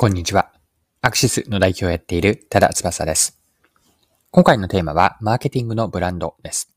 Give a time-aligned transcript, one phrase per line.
[0.00, 0.50] こんにちは。
[1.02, 3.38] アクシスの代表をやっている多田翼です。
[4.30, 6.74] 今回のテーマはマーケティングのブランドです。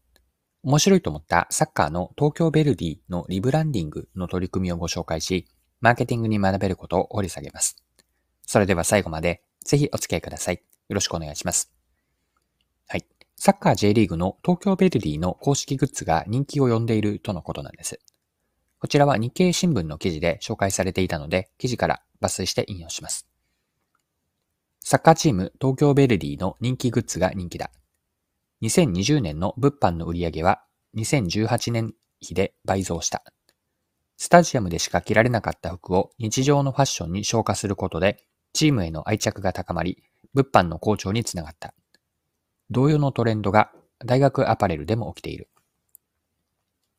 [0.62, 5.48] 面白いと思ったサッカーの東京ベルディのリブランディングの取り組みをご紹介し、
[5.80, 7.82] マーケティングに学べることを掘り下げます。
[8.46, 10.56] それでは最後までぜひお付き合いください。
[10.56, 10.62] よ
[10.94, 11.72] ろしくお願いします。
[12.90, 13.06] はい。
[13.38, 18.02] サッカー J リーグの東京ベルディの公式グッズが人気を呼んでいるとのことなんです。
[18.80, 23.28] こちらは日経新聞の記事で紹介されていたので、記事から抜粋して引用します。
[24.80, 27.72] サッカーチーム東京ベルディの人気グッズが人気だ。
[28.62, 30.64] 2020年の物販の売り上げは
[30.96, 33.24] 2018年比で倍増した。
[34.18, 40.04] スタジアムでしか着られなかった服を日常のファッションに昇華することで、チームへの愛着が高まり、
[40.34, 41.74] 物販の好調につながった。
[42.70, 43.72] 同様のトレンドが
[44.06, 45.50] 大学アパレルでも起きている。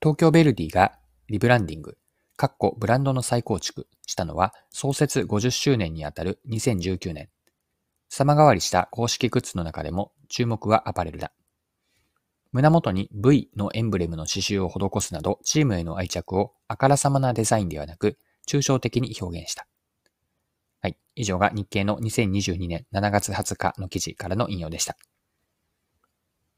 [0.03, 1.97] 東京ベルディがリブランディング、
[2.37, 7.29] かっこブランドの再構築したのは創設50周年にあたる2019年。
[8.09, 11.33] 様変わりした公式グッズの中でも注目はアパレルだ。
[12.53, 19.67] 胸元に V のエンブレムの刺繍を施すなどチームへの愛着をあからさまなデザインではなく抽象的に表現した。
[20.81, 20.97] はい。
[21.17, 24.97] 以上が日経の2022年7月20日の記事からの引用でした。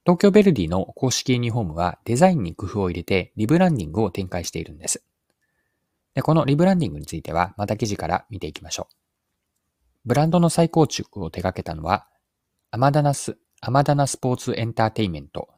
[0.05, 5.06] 東京ベルディの公式ユニフォームはデザインに工夫を入れてリブランディングを展開しているんです。
[6.17, 8.95] でこのリブランディングについてはまた記事から見ていきましょう。
[10.07, 12.09] ブランドの再構築を手掛けたのは
[12.71, 15.51] アマダナス、アマダナスポーツエンターテイメント。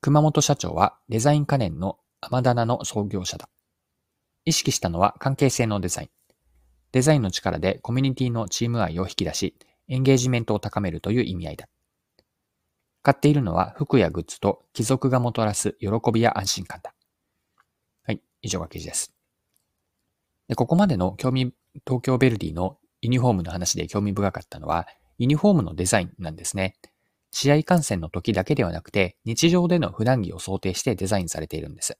[0.00, 3.50] 熊本社長はデザイン家電のアマダナの創業者だ。
[4.46, 6.08] 意識したのは関係性のデザイン。
[6.92, 9.54] デザインの力でコミュニティのチーム愛を引き出し、
[9.86, 11.68] エンゲージメントを高めるという意味合いだ。
[13.02, 16.94] 買っているのは服やグッズと貴族がもたらす喜びや安心感だ。
[18.04, 19.12] はい、以上が記事です。
[20.48, 21.52] でここまでの興味、
[21.86, 24.86] 東京ベルディのユニフォームの話で興味深かったのは、
[25.18, 26.76] ユニフォームのデザインなんですね。
[27.30, 31.98] 試合観戦の時だけではなくて、日常での普段着を想定してデザインされているんです。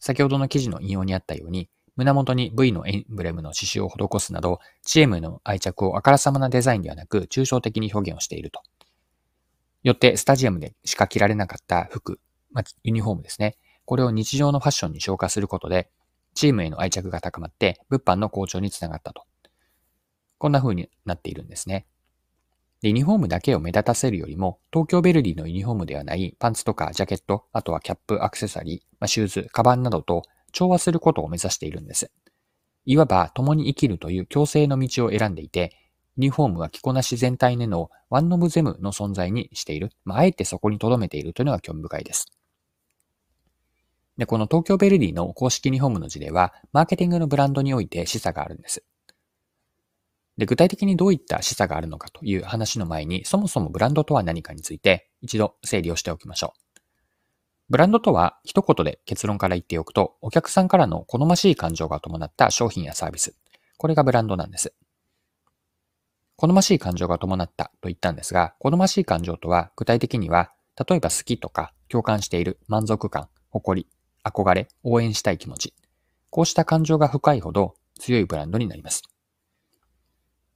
[0.00, 8.62] 先ほどの記事の引用にあったように、胸元に V のエンブレムの刺繍を施すなど、チームの愛着をあからさまなデザインではなく、抽象的に表現をしていると。
[9.82, 12.20] よって、スタジアムでしか着られなかった服、
[12.52, 13.56] まあ、ユニフォームですね。
[13.84, 15.90] これを日常のファッションに昇華することで、
[16.40, 19.24] チームへの愛着が高まって、物販の好調につながったと。
[20.38, 21.84] こんな風になっているんですね。
[22.80, 32.10] で、ユニフォームだけを目立たせるよりも、東京ベルディのユニフォームではないパンツとかジャケット、あとはキャップ、アクセサリー、ま、シューズ、カバンなどと調和することを目指しているんです。
[32.86, 35.76] いわば共に生きるという共生の道を選んでいて、
[36.16, 39.90] ユニフォームは着こなし全体でのワンオブゼムの存在にしている。
[40.06, 42.39] まあ、あえてそこに留めているというのが興味深いです。
[44.20, 48.84] で、この東京ベルディの公式ユニフォームの事例は、マーケティングのブランドにおいて示唆があるんです。
[50.36, 56.80] で、具体的にどういった示唆があるのかという話の前に、そもそもブランドとは何かについて一度整理をしておきましょう。
[57.70, 63.34] ブランドとは一言で結論から言っておくと、お客さんからの好ましい感情が伴った商品やサービス。
[63.78, 64.74] これがブランドなんです。
[66.36, 73.88] 好ましい感情が伴ったと言ったんですが、好ましい感情とは具体的には、例えば好きとか共感している満足感、誇り、
[74.24, 75.74] 憧れ、応援したい気持ち。
[76.30, 79.02] こうした感情が深いほど強いブランドになります。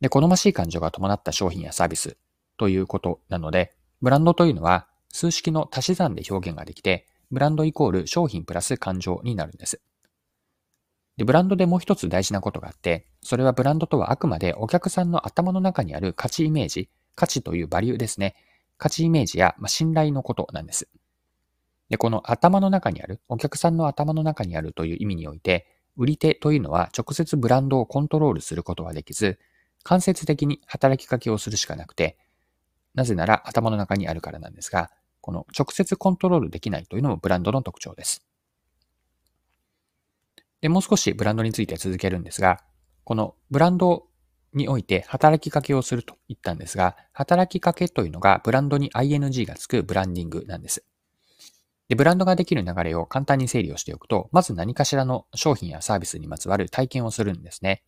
[0.01, 2.17] で、好ましい感情が伴った商品やサービス
[2.57, 9.81] ということなので、ブランドというのは数式の足し算で表現ができて、ブランドイコール商品プラス感情になるんです。
[11.17, 18.35] で、ブランドでもう一つ大事なことがあって、それはブランドとはあくまでお客さんの頭の中にある価値イメージ、価値というバリューですね。
[18.77, 20.89] 価値イメージや、ま、信頼のことなんです。
[21.91, 29.39] で、この頭の中にある、お客さんの頭の中にあるという意味において、売り手というのは直接ブランドをコントロールすることはできず、
[29.83, 32.17] 間接的に働きかけをするしかなくて、
[32.94, 34.91] なぜなら頭の中にあるからなんですが、
[35.21, 38.25] この直接コントロールできないというのもブランドの特徴です。
[40.61, 42.65] で、もう少しブランドについて続けるんですが、
[43.05, 44.06] このブランド
[44.55, 50.85] において働きかけをすると言ったんですが、働きかけというのがブランドに ing がつくブランディングなんです。
[51.89, 57.83] で、ブランドができる流れを簡単に整理をしておくと、まず何かしらの商品やサービスにまつわる体験をするんですね。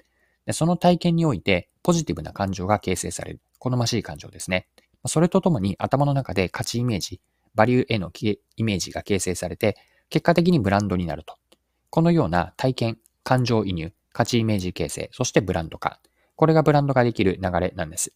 [0.46, 3.40] でその体験においてポジティブな感情が形成される。
[3.58, 4.68] 好ましい感情ですね。
[5.06, 7.20] それとともに頭の中で価値イメージ、
[7.54, 8.10] バリューへの
[8.56, 9.76] イメージが形成されて、
[10.08, 11.36] 結果的にブランドになると。
[11.90, 16.00] このような体験、感情移入、価値イメージ形成、そしてブランド化。
[16.36, 18.12] これがブランドができる流れなんです。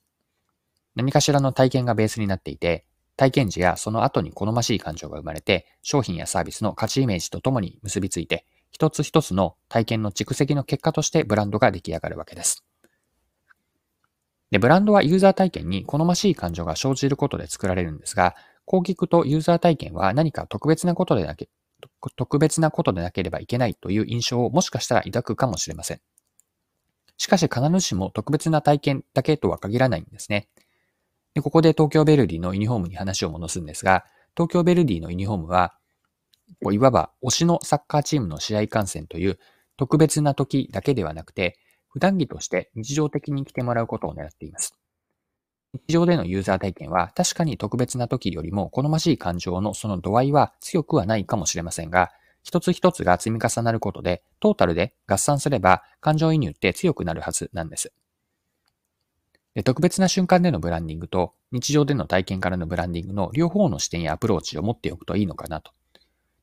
[0.95, 2.85] 何かしらの体験がベースになっていて、
[3.21, 12.65] 体験時やその後に好ましい感情が生まれて、商品やサービスの価値イメージとともに結びついて、一つ一つの体験の蓄積の結果としてブランドが出来上がるわけです。
[14.51, 18.35] で、ブランドはユーザー体験に好ましい感情が生じることで作られるんですが、
[18.65, 21.51] こう聞くとユーザー体験は何か特別なことでなけ、
[22.17, 26.01] 特別なことでなければいけないという印象をもしかしたら抱くかもしれません。
[27.19, 30.49] しかし必ずしも特別な体験だけとは限らないんですね。
[31.35, 34.05] でここで東京ベルディのユニフォームに話を戻すんですが、
[34.37, 35.75] 東京ベルディのユニフォームは、
[36.73, 39.39] いわば推しのサッカーチームの試合観戦という
[39.77, 44.75] 特別な時だけではなくて、普段着として日常的に来てもらうことを狙っています。
[45.73, 52.11] 日常でのユーザー体験は確かに特別な時よりも好ましい感情のその度合いは強くはないかもしれませんが、
[52.43, 57.93] 一つ一つが積み重なることで、トータルで合算すれば感情移入って強くなるはずなんです。
[59.55, 65.73] で特別な瞬間でのブランディングと日常での体験からのブランディングの両方の視点やアプローチを持っておくといいのかなと。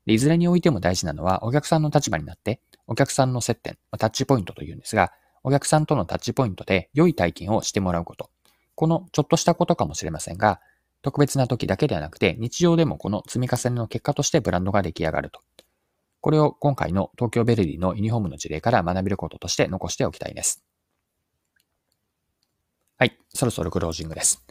[0.06, 5.12] でいずれにおいても大事なのはお客さんの立場になってお客さんの接点、タッチポイントというんですが、
[5.44, 8.30] お客さんとのタッチポイントで良い体験をしてもらうこと。
[8.76, 10.62] このちょっとしたことかもしれませんが、
[11.02, 15.42] 特別な時だけではなくて、日常でもこの積み重ねの結果としてブランドが出来上がると。
[16.22, 20.64] これを今回の東京ベルディのユニフォームの事例から学べることとして残しておきたいです。
[23.38, 24.44] そろそろクロージングです。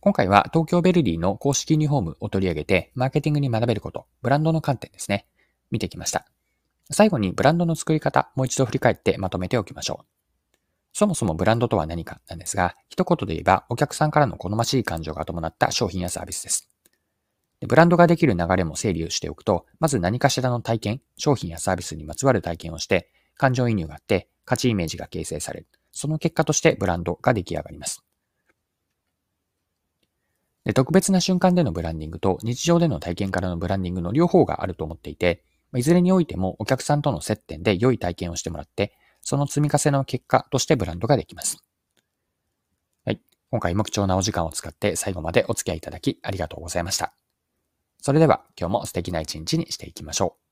[0.00, 5.26] 今回は東京ベルディの公式ユニフォームを取り上げて、マーケティングに学べること、ブランドの観点ですね。
[5.72, 6.24] 見てきました。
[6.90, 10.06] 最後にブランドの作り方、もう一度振り返ってまとめておきましょう。
[10.92, 16.68] そもそもブランドとは何かなんですが、一言で言えばお客さんからの好ましい感情が伴った商品やサービスです。
[17.66, 25.66] ブランドができる流れも整理をしておくと、まず何かしらの体験、商品やサービスにまつわる体験をして、感情移入があって、価値イメージが形成される。
[25.92, 28.07] その結果としてブランドが出来上がります。
[30.68, 35.42] で特別な瞬間でのブランディングと日常での体験からのブランディングの両方があると思っていて、
[35.74, 38.92] いずれにおいてもお客さんとの接点で良い体験をしてもらって、
[39.22, 41.64] その積み重ねの結果としてブランドができます。
[43.06, 43.20] はい。
[43.50, 47.14] 今回も貴重なお時間を使って最後までお付き合いいただきありがとうございました。
[48.02, 50.47] それでは今日も素敵な一日にしていきましょう。